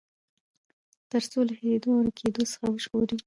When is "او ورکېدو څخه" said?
1.93-2.65